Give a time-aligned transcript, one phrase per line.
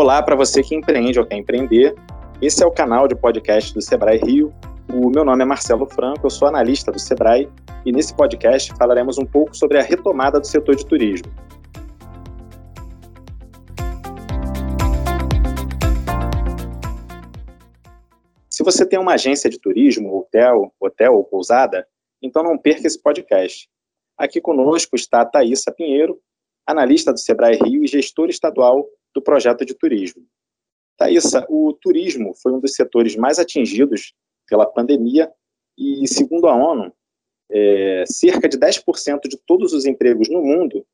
[0.00, 1.92] Olá para você que empreende ou quer empreender.
[2.40, 4.54] Esse é o canal de podcast do Sebrae Rio.
[4.94, 7.50] O meu nome é Marcelo Franco, eu sou analista do Sebrae
[7.84, 11.26] e nesse podcast falaremos um pouco sobre a retomada do setor de turismo.
[18.48, 21.84] Se você tem uma agência de turismo, hotel, hotel ou pousada,
[22.22, 23.68] então não perca esse podcast.
[24.16, 26.20] Aqui conosco está a Thaisa Pinheiro,
[26.64, 30.26] analista do Sebrae Rio e gestora estadual do projeto de turismo.
[30.96, 34.12] Thaisa, o turismo foi um dos setores mais atingidos
[34.48, 35.30] pela pandemia
[35.76, 36.92] e, segundo a ONU,
[37.50, 40.84] é, cerca de 10% de todos os empregos no mundo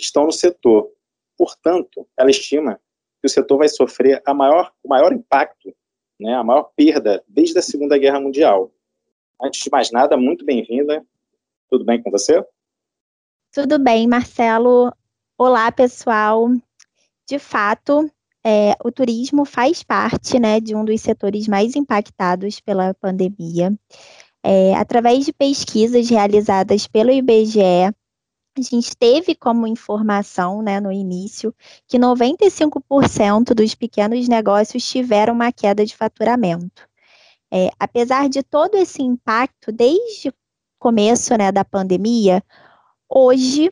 [0.00, 0.90] estão no setor.
[1.36, 2.80] Portanto, ela estima
[3.20, 5.74] que o setor vai sofrer a maior, o maior impacto,
[6.18, 8.72] né, a maior perda desde a Segunda Guerra Mundial.
[9.40, 11.04] Antes de mais nada, muito bem-vinda.
[11.68, 12.44] Tudo bem com você?
[13.52, 14.92] Tudo bem, Marcelo.
[15.36, 16.48] Olá, pessoal
[17.28, 18.10] de fato,
[18.44, 23.72] é, o turismo faz parte né, de um dos setores mais impactados pela pandemia.
[24.44, 27.92] É, através de pesquisas realizadas pelo IBGE,
[28.58, 31.54] a gente teve como informação né, no início
[31.86, 36.86] que 95% dos pequenos negócios tiveram uma queda de faturamento.
[37.50, 40.34] É, apesar de todo esse impacto desde o
[40.78, 42.42] começo né, da pandemia,
[43.08, 43.70] hoje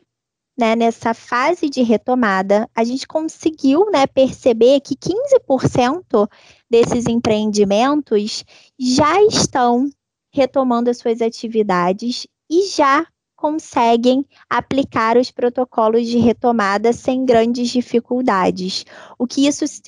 [0.61, 6.29] né, nessa fase de retomada, a gente conseguiu né, perceber que 15%
[6.69, 8.45] desses empreendimentos
[8.79, 9.89] já estão
[10.31, 18.85] retomando as suas atividades e já conseguem aplicar os protocolos de retomada sem grandes dificuldades.
[19.17, 19.81] O que isso se,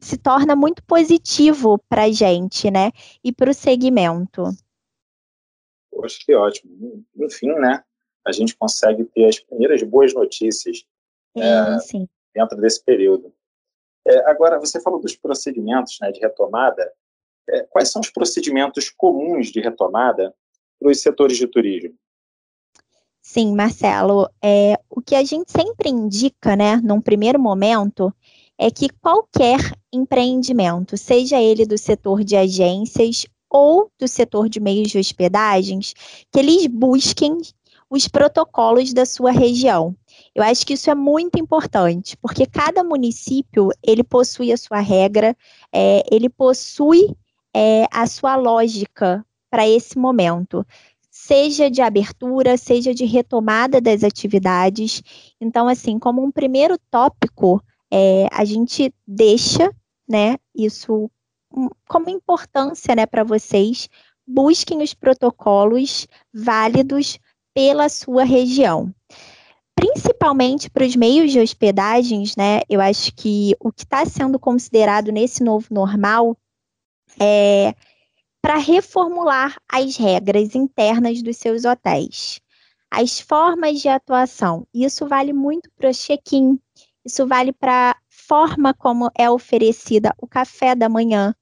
[0.00, 2.90] se torna muito positivo para a gente, né?
[3.22, 4.42] E para o segmento.
[5.92, 7.04] Poxa, que ótimo.
[7.16, 7.84] Enfim, né?
[8.28, 10.84] A gente consegue ter as primeiras boas notícias
[11.36, 11.76] é,
[12.34, 13.32] dentro desse período.
[14.06, 16.92] É, agora, você falou dos procedimentos né, de retomada.
[17.48, 20.34] É, quais são os procedimentos comuns de retomada
[20.78, 21.94] para os setores de turismo?
[23.22, 24.28] Sim, Marcelo.
[24.42, 28.12] É, o que a gente sempre indica, né, num primeiro momento,
[28.58, 29.58] é que qualquer
[29.92, 35.94] empreendimento, seja ele do setor de agências ou do setor de meios de hospedagens,
[36.30, 37.38] que eles busquem
[37.90, 39.96] os protocolos da sua região.
[40.34, 45.36] Eu acho que isso é muito importante, porque cada município ele possui a sua regra,
[45.72, 47.16] é, ele possui
[47.54, 50.66] é, a sua lógica para esse momento,
[51.10, 55.02] seja de abertura, seja de retomada das atividades.
[55.40, 59.72] Então, assim, como um primeiro tópico, é, a gente deixa,
[60.08, 61.10] né, isso
[61.88, 63.88] como importância, né, para vocês,
[64.26, 67.18] busquem os protocolos válidos
[67.54, 68.92] pela sua região.
[69.74, 72.62] Principalmente para os meios de hospedagens, né?
[72.68, 76.36] Eu acho que o que está sendo considerado nesse novo normal
[77.20, 77.74] é
[78.42, 82.40] para reformular as regras internas dos seus hotéis.
[82.90, 84.66] As formas de atuação.
[84.72, 86.58] Isso vale muito para o check-in,
[87.04, 91.34] isso vale para a forma como é oferecida o café da manhã,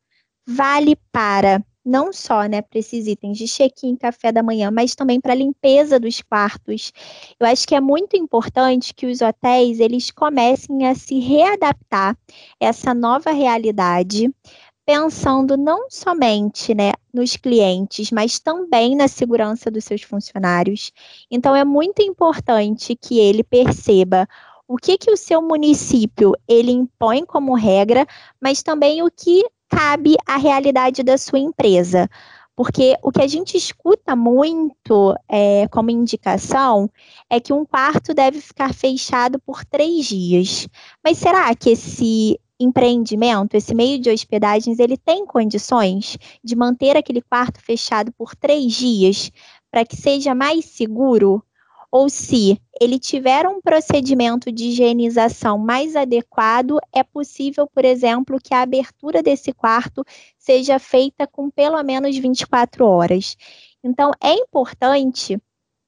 [0.46, 5.20] vale para não só né, para esses itens de check-in, café da manhã, mas também
[5.20, 6.92] para a limpeza dos quartos.
[7.38, 12.16] Eu acho que é muito importante que os hotéis eles comecem a se readaptar a
[12.58, 14.28] essa nova realidade,
[14.84, 20.92] pensando não somente né, nos clientes, mas também na segurança dos seus funcionários.
[21.30, 24.28] Então é muito importante que ele perceba
[24.68, 28.06] o que, que o seu município ele impõe como regra,
[28.40, 32.08] mas também o que cabe à realidade da sua empresa.
[32.54, 36.90] Porque o que a gente escuta muito é, como indicação
[37.28, 40.66] é que um quarto deve ficar fechado por três dias.
[41.04, 47.20] Mas será que esse empreendimento, esse meio de hospedagens, ele tem condições de manter aquele
[47.20, 49.30] quarto fechado por três dias
[49.70, 51.42] para que seja mais seguro?
[51.96, 58.52] Ou se ele tiver um procedimento de higienização mais adequado, é possível, por exemplo, que
[58.52, 60.04] a abertura desse quarto
[60.38, 63.34] seja feita com pelo menos 24 horas.
[63.82, 65.40] Então, é importante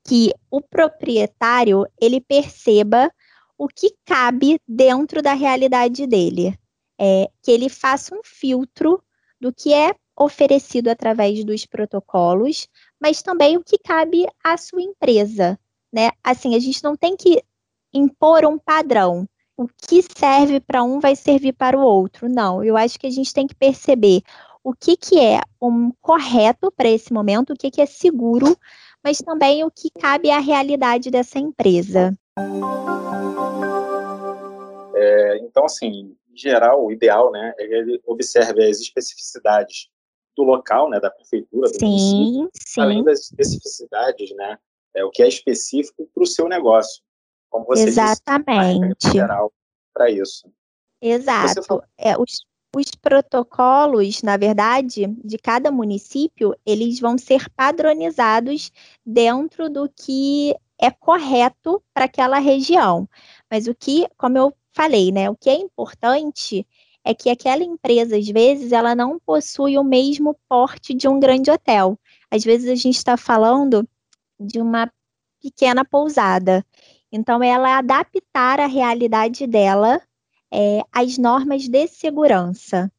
[0.03, 3.13] que o proprietário ele perceba
[3.59, 6.59] o que cabe dentro da realidade dele,
[6.99, 9.05] é, que ele faça um filtro
[9.39, 12.67] do que é oferecido através dos protocolos,
[12.99, 15.61] mas também o que cabe à sua empresa
[15.93, 16.11] né?
[16.23, 17.43] Assim, a gente não tem que
[17.93, 19.27] impor um padrão.
[19.57, 22.29] O que serve para um vai servir para o outro.
[22.29, 24.23] Não, eu acho que a gente tem que perceber
[24.63, 28.57] o que, que é um correto para esse momento, o que, que é seguro,
[29.03, 32.17] mas também o que cabe à realidade dessa empresa.
[34.95, 39.89] É, então, assim, em geral, o ideal né, é que ele observe as especificidades
[40.37, 42.81] do local, né, da prefeitura, do sim, município, sim.
[42.81, 44.59] além das especificidades, né,
[44.99, 47.03] é, o que é específico para o seu negócio.
[47.49, 48.97] Como você Exatamente.
[48.99, 49.53] disse, geral
[49.95, 50.51] para isso.
[51.01, 51.63] Exato.
[51.63, 51.83] Falou...
[51.97, 58.71] É, os, os protocolos, na verdade, de cada município, eles vão ser padronizados
[59.05, 63.09] dentro do que é correto para aquela região.
[63.51, 66.67] Mas o que, como eu falei, né, o que é importante
[67.05, 71.51] é que aquela empresa, às vezes, ela não possui o mesmo porte de um grande
[71.51, 71.99] hotel.
[72.31, 73.89] Às vezes a gente está falando
[74.39, 74.91] de uma
[75.41, 76.65] pequena pousada.
[77.11, 80.01] Então, ela adaptar a realidade dela
[80.53, 82.91] é, às normas de segurança.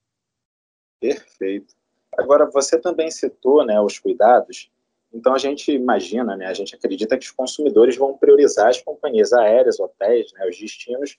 [0.99, 1.73] Perfeito.
[2.17, 4.71] Agora, você também citou né, os cuidados.
[5.13, 9.33] Então, a gente imagina, né, a gente acredita que os consumidores vão priorizar as companhias
[9.33, 11.17] aéreas, hotéis, né, os destinos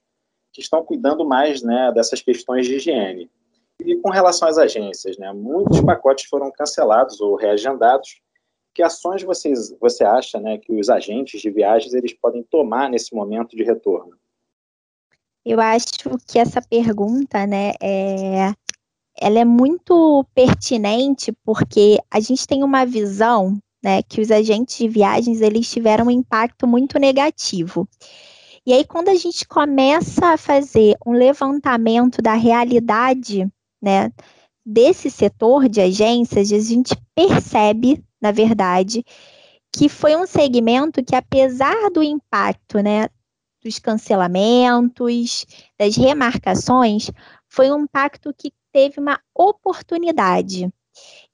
[0.53, 3.31] que estão cuidando mais né, dessas questões de higiene.
[3.81, 8.21] E com relação às agências, né, muitos pacotes foram cancelados ou reagendados.
[8.81, 13.15] Que ações vocês, você acha né, que os agentes de viagens eles podem tomar nesse
[13.15, 14.17] momento de retorno?
[15.45, 15.87] Eu acho
[16.27, 18.55] que essa pergunta, né, é,
[19.21, 24.89] ela é muito pertinente porque a gente tem uma visão, né, que os agentes de
[24.89, 27.87] viagens eles tiveram um impacto muito negativo.
[28.65, 33.47] E aí, quando a gente começa a fazer um levantamento da realidade,
[33.83, 34.11] né,
[34.65, 39.05] desse setor de agências, a gente percebe, na verdade,
[39.73, 43.09] que foi um segmento que, apesar do impacto, né,
[43.63, 45.47] dos cancelamentos,
[45.79, 47.11] das remarcações,
[47.49, 50.73] foi um pacto que teve uma oportunidade.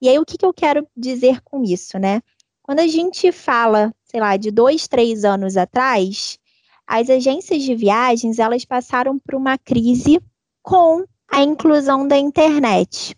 [0.01, 2.21] E aí, o que, que eu quero dizer com isso, né?
[2.61, 6.37] Quando a gente fala, sei lá, de dois, três anos atrás,
[6.85, 10.21] as agências de viagens, elas passaram por uma crise
[10.61, 13.15] com a inclusão da internet.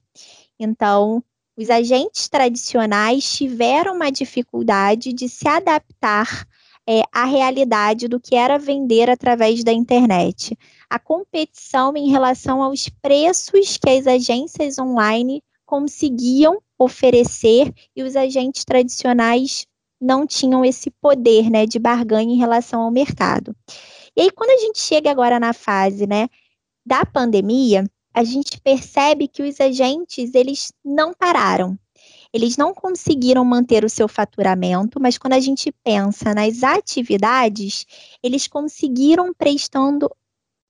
[0.60, 1.24] Então,
[1.58, 6.48] os agentes tradicionais tiveram uma dificuldade de se adaptar
[6.88, 10.58] é, a realidade do que era vender através da internet.
[10.90, 18.66] A competição em relação aos preços que as agências online conseguiam oferecer e os agentes
[18.66, 19.68] tradicionais
[20.02, 23.56] não tinham esse poder né, de barganha em relação ao mercado.
[24.16, 26.28] E aí, quando a gente chega agora na fase né,
[26.86, 27.84] da pandemia,
[28.20, 31.80] a gente percebe que os agentes eles não pararam.
[32.34, 37.86] Eles não conseguiram manter o seu faturamento, mas quando a gente pensa nas atividades,
[38.22, 40.12] eles conseguiram prestando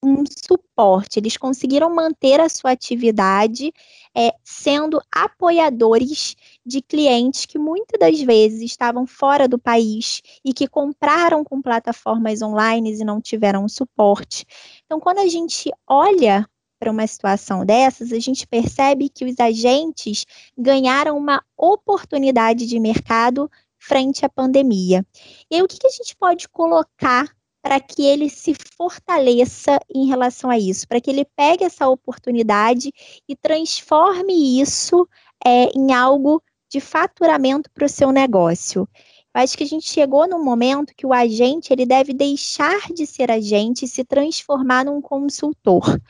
[0.03, 3.73] um suporte, eles conseguiram manter a sua atividade
[4.15, 10.67] é, sendo apoiadores de clientes que muitas das vezes estavam fora do país e que
[10.67, 14.45] compraram com plataformas online e não tiveram suporte.
[14.85, 16.47] Então, quando a gente olha
[16.79, 20.25] para uma situação dessas, a gente percebe que os agentes
[20.57, 25.05] ganharam uma oportunidade de mercado frente à pandemia.
[25.51, 27.27] E aí, o que, que a gente pode colocar
[27.61, 32.91] para que ele se fortaleça em relação a isso, para que ele pegue essa oportunidade
[33.27, 35.07] e transforme isso
[35.45, 38.87] é, em algo de faturamento para o seu negócio.
[39.33, 43.05] Eu acho que a gente chegou no momento que o agente ele deve deixar de
[43.05, 46.01] ser agente e se transformar num consultor.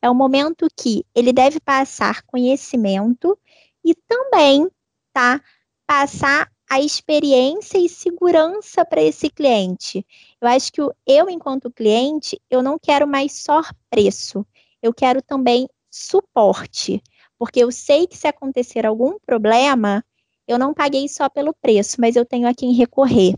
[0.00, 3.36] É o momento que ele deve passar conhecimento
[3.84, 4.68] e também
[5.12, 5.42] tá,
[5.86, 10.06] passar a experiência e segurança para esse cliente.
[10.40, 14.46] Eu acho que eu, enquanto cliente, eu não quero mais só preço,
[14.82, 17.02] eu quero também suporte,
[17.38, 20.04] porque eu sei que se acontecer algum problema,
[20.48, 23.34] eu não paguei só pelo preço, mas eu tenho a quem recorrer.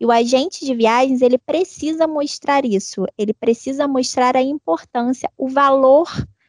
[0.00, 5.46] E o agente de viagens, ele precisa mostrar isso, ele precisa mostrar a importância, o
[5.46, 6.08] valor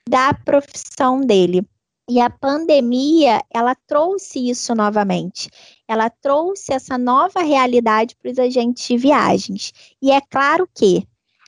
[0.09, 1.67] da profissão dele.
[2.07, 5.49] E a pandemia, ela trouxe isso novamente.
[5.87, 9.73] Ela trouxe essa nova realidade para os agentes de viagens.
[10.01, 11.05] E é claro que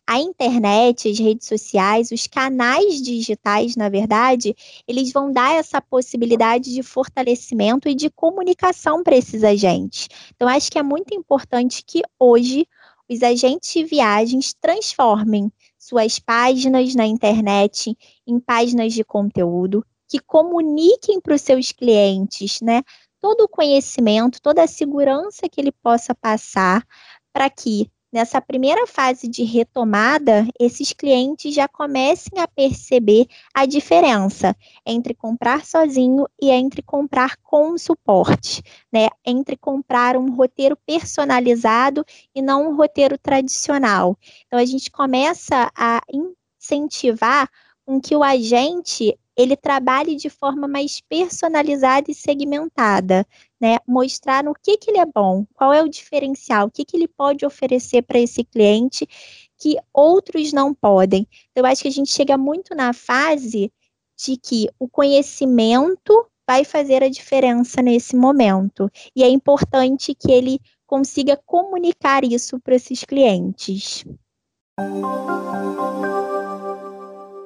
[0.08, 4.56] a internet, as redes sociais, os canais digitais, na verdade,
[4.88, 10.08] eles vão dar essa possibilidade de fortalecimento e de comunicação para esses agentes.
[10.34, 12.66] Então, acho que é muito importante que hoje
[13.10, 17.96] os agentes de viagens transformem suas páginas na internet
[18.26, 22.82] em páginas de conteúdo que comuniquem para os seus clientes, né,
[23.20, 26.86] todo o conhecimento, toda a segurança que ele possa passar
[27.34, 34.56] para que nessa primeira fase de retomada, esses clientes já comecem a perceber a diferença
[34.84, 39.08] entre comprar sozinho e entre comprar com suporte, né?
[39.24, 44.18] Entre comprar um roteiro personalizado e não um roteiro tradicional.
[44.48, 47.48] Então a gente começa a incentivar
[47.86, 53.26] com que o agente ele trabalhe de forma mais personalizada e segmentada,
[53.62, 53.78] né?
[53.88, 57.08] Mostrar no que, que ele é bom, qual é o diferencial, o que, que ele
[57.08, 59.08] pode oferecer para esse cliente
[59.56, 61.28] que outros não podem.
[61.52, 63.72] Então, eu acho que a gente chega muito na fase
[64.18, 68.90] de que o conhecimento vai fazer a diferença nesse momento.
[69.16, 74.06] E é importante que ele consiga comunicar isso para esses clientes.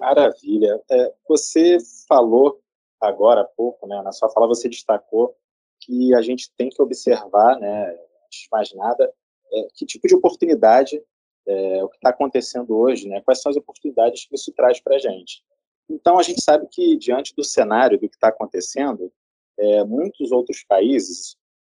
[0.01, 0.81] Maravilha.
[0.89, 1.77] É, você
[2.08, 2.60] falou
[3.00, 5.36] agora há pouco, né, na sua fala você destacou
[5.79, 7.89] que a gente tem que observar, né,
[8.25, 9.13] antes de mais nada,
[9.53, 11.01] é, que tipo de oportunidade
[11.48, 14.96] é, o que está acontecendo hoje, né, quais são as oportunidades que isso traz para
[14.96, 15.43] a gente.
[15.88, 19.12] Então, a gente sabe que, diante do cenário do que está acontecendo,
[19.58, 21.36] é, muitos outros países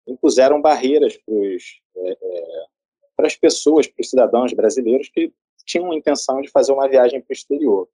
[0.07, 5.33] impuseram barreiras para é, é as pessoas, para os cidadãos brasileiros que
[5.65, 7.87] tinham a intenção de fazer uma viagem para o exterior.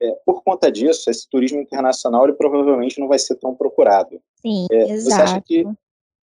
[0.00, 4.20] É, por conta disso, esse turismo internacional ele provavelmente não vai ser tão procurado.
[4.42, 5.02] Sim, é, exato.
[5.02, 5.64] Você acha, que,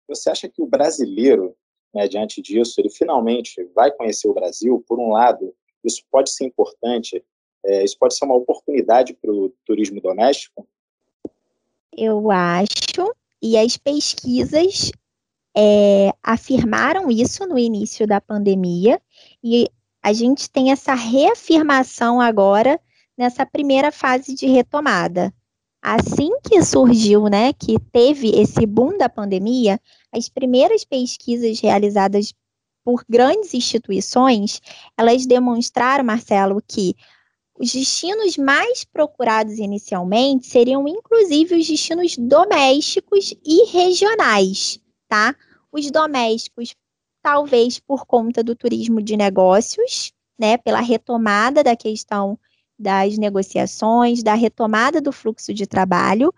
[0.08, 1.56] você acha que o brasileiro,
[1.94, 4.84] né, diante disso, ele finalmente vai conhecer o Brasil?
[4.88, 7.24] Por um lado, isso pode ser importante,
[7.64, 10.68] é, isso pode ser uma oportunidade para o turismo doméstico?
[11.96, 14.92] Eu acho, e as pesquisas
[15.56, 19.02] é, afirmaram isso no início da pandemia,
[19.44, 19.68] e
[20.02, 22.80] a gente tem essa reafirmação agora
[23.20, 25.34] nessa primeira fase de retomada.
[25.82, 29.78] Assim que surgiu, né, que teve esse boom da pandemia,
[30.10, 32.34] as primeiras pesquisas realizadas
[32.82, 34.62] por grandes instituições,
[34.98, 36.96] elas demonstraram, Marcelo, que
[37.60, 45.36] os destinos mais procurados inicialmente seriam inclusive os destinos domésticos e regionais, tá?
[45.74, 46.74] Os domésticos,
[47.22, 52.40] talvez por conta do turismo de negócios, né, pela retomada da questão
[52.80, 56.34] das negociações, da retomada do fluxo de trabalho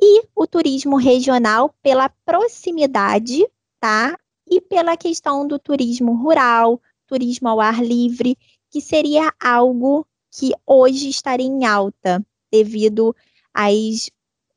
[0.00, 3.46] e o turismo regional pela proximidade,
[3.80, 4.16] tá?
[4.46, 8.36] E pela questão do turismo rural, turismo ao ar livre,
[8.70, 13.16] que seria algo que hoje estaria em alta devido
[13.52, 14.10] às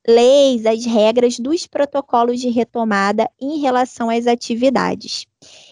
[0.07, 5.25] leis, às regras dos protocolos de retomada em relação às atividades.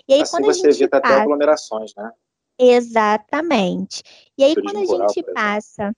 [0.07, 2.11] E aí, assim quando você a gente evita até aglomerações, né?
[2.59, 4.03] Exatamente.
[4.37, 5.95] E aí, quando a gente passa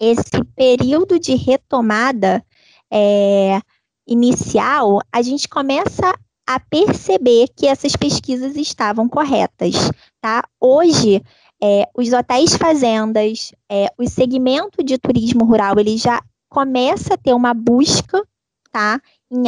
[0.00, 2.42] esse período de retomada
[2.90, 3.60] é,
[4.06, 9.74] inicial, a gente começa a perceber que essas pesquisas estavam corretas,
[10.18, 10.42] tá?
[10.58, 11.22] Hoje,
[11.62, 17.34] é, os hotéis fazendas, é, o segmento de turismo rural, ele já começa a ter
[17.34, 18.26] uma busca,
[18.72, 18.98] tá?
[19.30, 19.42] Em,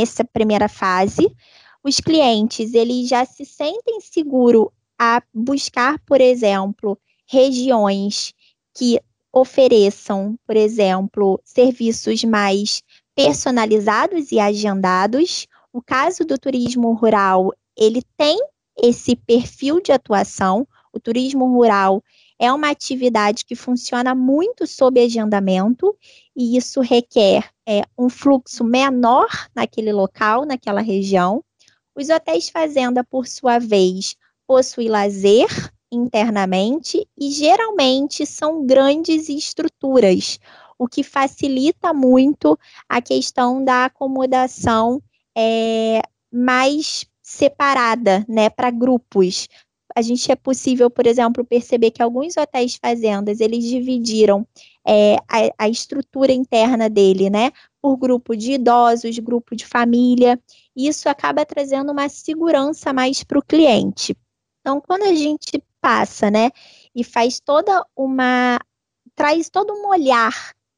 [0.00, 1.32] nessa primeira fase.
[1.84, 4.68] Os clientes, eles já se sentem seguros
[4.98, 8.34] a buscar, por exemplo, regiões
[8.74, 9.00] que
[9.32, 12.82] ofereçam, por exemplo, serviços mais
[13.14, 15.46] personalizados e agendados.
[15.72, 18.38] O caso do turismo rural, ele tem
[18.76, 20.66] esse perfil de atuação.
[20.92, 22.02] O turismo rural
[22.38, 25.96] é uma atividade que funciona muito sob agendamento
[26.36, 31.44] e isso requer é, um fluxo menor naquele local, naquela região.
[31.94, 34.16] Os hotéis fazenda, por sua vez,
[34.48, 35.46] possui lazer
[35.92, 40.40] internamente e geralmente são grandes estruturas,
[40.78, 45.02] o que facilita muito a questão da acomodação
[45.36, 46.00] é,
[46.32, 49.48] mais separada, né, para grupos.
[49.94, 54.46] A gente é possível, por exemplo, perceber que alguns hotéis fazendas eles dividiram
[54.86, 57.50] é, a, a estrutura interna dele, né,
[57.82, 60.40] por grupo de idosos, grupo de família.
[60.74, 64.16] Isso acaba trazendo uma segurança mais para o cliente.
[64.60, 66.50] Então, quando a gente passa, né,
[66.94, 68.58] e faz toda uma
[69.14, 70.32] traz todo um olhar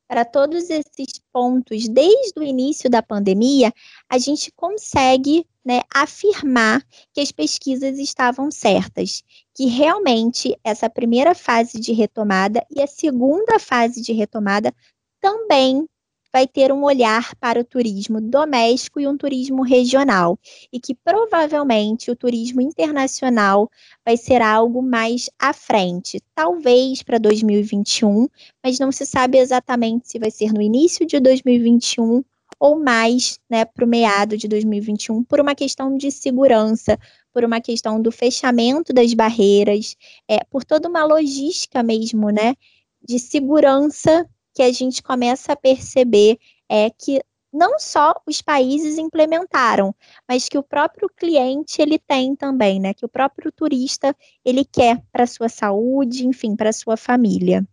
[0.08, 3.72] para todos esses pontos desde o início da pandemia,
[4.08, 6.82] a gente consegue né, afirmar
[7.12, 9.22] que as pesquisas estavam certas,
[9.54, 14.74] que realmente essa primeira fase de retomada e a segunda fase de retomada
[15.20, 15.86] também
[16.32, 20.38] vai ter um olhar para o turismo doméstico e um turismo regional,
[20.72, 23.70] e que provavelmente o turismo internacional
[24.04, 28.28] vai ser algo mais à frente, talvez para 2021,
[28.62, 32.22] mas não se sabe exatamente se vai ser no início de 2021
[32.58, 36.98] ou mais né, para o meado de 2021, por uma questão de segurança,
[37.32, 39.96] por uma questão do fechamento das barreiras,
[40.28, 42.54] é, por toda uma logística mesmo, né,
[43.02, 46.38] de segurança que a gente começa a perceber
[46.68, 47.20] é que
[47.52, 49.94] não só os países implementaram,
[50.28, 52.94] mas que o próprio cliente ele tem também, né?
[52.94, 54.14] Que o próprio turista
[54.44, 57.66] ele quer para sua saúde, enfim, para sua família.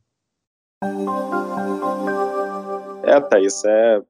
[3.04, 4.02] É, Thaís, é,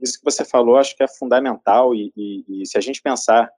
[0.00, 3.50] isso que você falou acho que é fundamental e, e, e se a gente pensar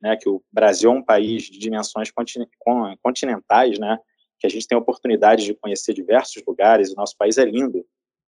[0.00, 3.98] né, que o Brasil é um país de dimensões continentais, né,
[4.42, 7.86] que a gente tem a oportunidade de conhecer diversos lugares, o nosso país é lindo,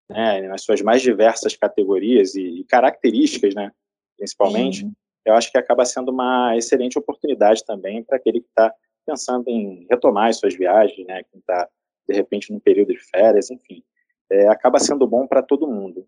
[0.09, 3.73] né, nas suas mais diversas categorias e, e características, né,
[4.17, 4.89] principalmente,
[5.27, 8.73] eu acho que acaba sendo uma excelente oportunidade também para aquele que está
[9.05, 11.69] pensando em retomar as suas viagens, né, quem está,
[12.09, 13.83] de repente, num período de férias, enfim,
[14.31, 16.07] é, acaba sendo bom para todo mundo.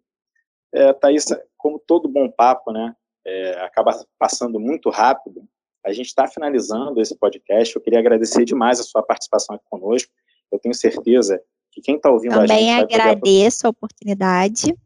[0.72, 2.94] É, Thaís, como todo bom papo, né,
[3.24, 5.42] é, acaba passando muito rápido,
[5.86, 7.74] a gente está finalizando esse podcast.
[7.74, 10.12] Eu queria agradecer demais a sua participação aqui conosco.
[10.50, 11.40] Eu tenho certeza
[11.70, 12.90] que quem está ouvindo Também a gente.
[12.90, 14.76] Também agradeço a oportunidade.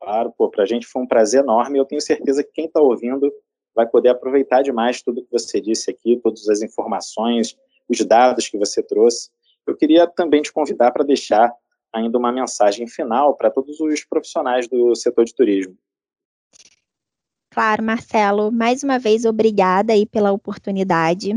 [0.00, 1.78] Claro, pô, para a gente foi um prazer enorme.
[1.78, 3.30] Eu tenho certeza que quem está ouvindo
[3.74, 7.56] vai poder aproveitar demais tudo que você disse aqui, todas as informações,
[7.88, 9.30] os dados que você trouxe.
[9.66, 11.52] Eu queria também te convidar para deixar
[11.92, 15.76] ainda uma mensagem final para todos os profissionais do setor de turismo.
[17.50, 21.36] Claro, Marcelo, mais uma vez obrigada aí pela oportunidade.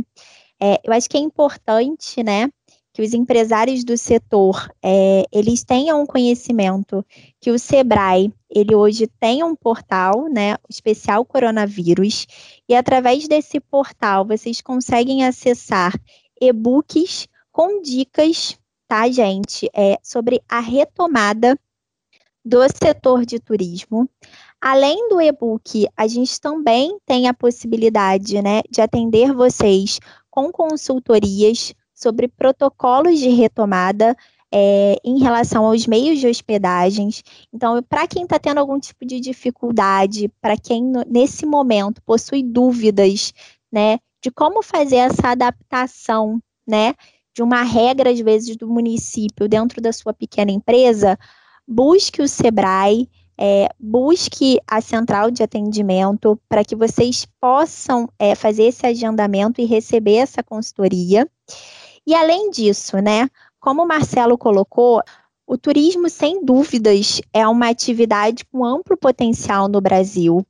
[0.62, 2.52] É, eu acho que é importante, né,
[2.94, 7.04] que os empresários do setor é, eles tenham conhecimento
[7.42, 12.28] que o Sebrae ele hoje tem um portal, né, especial coronavírus,
[12.70, 16.00] e através desse portal vocês conseguem acessar
[16.40, 18.56] e-books com dicas,
[18.88, 21.58] tá, gente, é, sobre a retomada
[22.46, 24.10] do setor de turismo.
[24.66, 30.00] Além do e-book, a gente também tem a possibilidade né, de atender vocês
[30.32, 34.16] com consultorias sobre protocolos de retomada
[34.50, 37.22] é, em relação aos meios de hospedagens.
[37.52, 43.34] Então, para quem está tendo algum tipo de dificuldade, para quem nesse momento possui dúvidas,
[43.70, 46.96] né, de como fazer essa adaptação, né,
[47.36, 51.20] de uma regra às vezes do município dentro da sua pequena empresa,
[51.68, 58.64] busque o Sebrae é, busque a central de atendimento para que vocês possam é, fazer
[58.64, 61.28] esse agendamento e receber essa consultoria.
[62.06, 65.02] E além disso, né, como o Marcelo colocou,
[65.46, 70.46] o turismo, sem dúvidas, é uma atividade com amplo potencial no Brasil.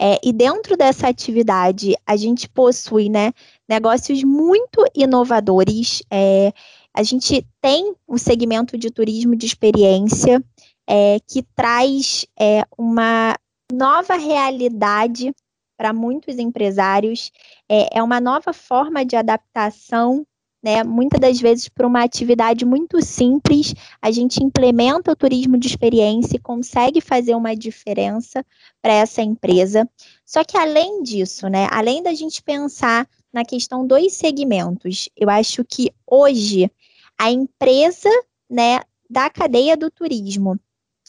[0.00, 3.32] É, e dentro dessa atividade, a gente possui né,
[3.68, 6.02] negócios muito inovadores.
[6.10, 6.52] É,
[6.94, 10.42] a gente tem um segmento de turismo de experiência,
[10.88, 13.36] é, que traz é, uma
[13.70, 15.34] nova realidade
[15.76, 17.30] para muitos empresários,
[17.68, 20.26] é, é, uma nova forma de adaptação.
[20.60, 23.72] Né, muitas das vezes, para uma atividade muito simples,
[24.02, 28.44] a gente implementa o turismo de experiência e consegue fazer uma diferença
[28.82, 29.88] para essa empresa.
[30.26, 35.64] Só que além disso, né, além da gente pensar na questão dos segmentos, eu acho
[35.64, 36.68] que hoje
[37.16, 38.10] a empresa
[38.50, 40.58] né, da cadeia do turismo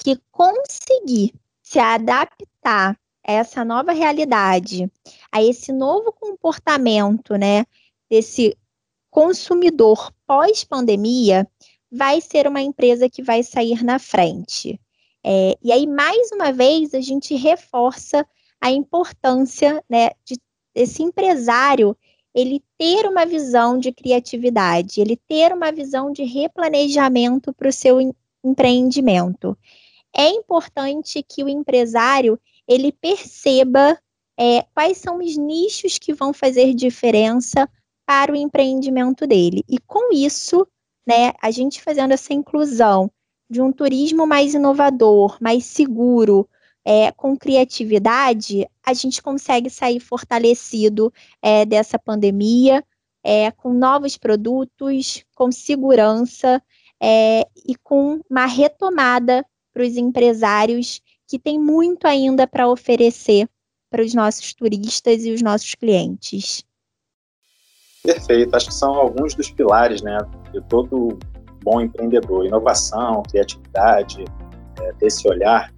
[0.03, 4.91] que conseguir se adaptar a essa nova realidade,
[5.31, 7.65] a esse novo comportamento, né,
[8.09, 8.57] desse
[9.11, 11.47] consumidor pós-pandemia,
[11.91, 14.79] vai ser uma empresa que vai sair na frente.
[15.23, 18.25] É, e aí, mais uma vez, a gente reforça
[18.61, 20.37] a importância né, de
[21.01, 21.95] empresário
[22.33, 27.97] ele ter uma visão de criatividade, ele ter uma visão de replanejamento para o seu
[28.43, 29.57] empreendimento
[30.15, 33.99] é importante que o empresário ele perceba
[34.37, 37.69] é, quais são os nichos que vão fazer diferença
[38.05, 39.63] para o empreendimento dele.
[39.67, 40.67] E com isso,
[41.05, 43.11] né, a gente fazendo essa inclusão
[43.49, 46.47] de um turismo mais inovador, mais seguro,
[46.85, 52.83] é, com criatividade, a gente consegue sair fortalecido é, dessa pandemia,
[53.23, 56.61] é, com novos produtos, com segurança
[57.01, 63.47] é, e com uma retomada para os empresários que têm muito ainda para oferecer
[63.89, 66.63] para os nossos turistas e os nossos clientes.
[68.03, 70.17] Perfeito, acho que são alguns dos pilares né,
[70.51, 71.17] de todo
[71.63, 74.23] bom empreendedor: inovação, criatividade,
[74.81, 75.71] é, ter esse olhar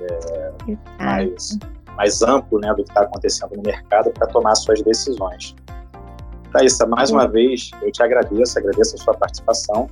[0.00, 0.52] é,
[0.98, 1.58] mais,
[1.96, 5.54] mais amplo né, do que está acontecendo no mercado para tomar suas decisões.
[6.52, 9.88] Thaisa, mais uma vez eu te agradeço, agradeço a sua participação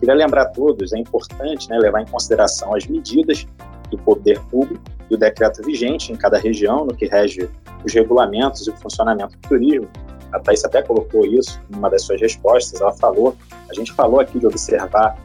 [0.00, 3.46] Queria lembrar a todos, é importante né, levar em consideração as medidas
[3.90, 7.48] do poder público e o decreto vigente em cada região, no que rege
[7.84, 9.88] os regulamentos e o funcionamento do turismo.
[10.32, 12.80] A Thais até colocou isso em uma das suas respostas.
[12.80, 13.36] Ela falou,
[13.68, 15.18] a gente falou aqui de observar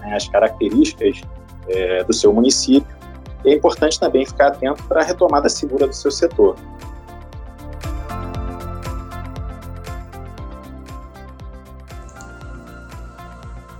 [0.00, 1.20] né, as características
[1.68, 2.96] é, do seu município.
[3.44, 6.56] É importante também ficar atento para a retomada segura do seu setor.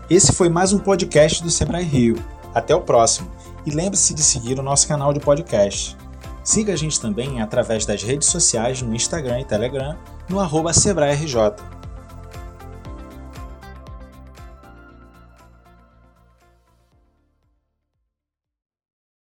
[0.08, 2.14] Esse foi mais um podcast do Sebrae Rio.
[2.54, 3.28] Até o próximo.
[3.66, 5.96] E lembre-se de seguir o nosso canal de podcast.
[6.44, 9.96] Siga a gente também através das redes sociais no Instagram e Telegram,
[10.28, 11.36] no arroba SebraeRJ.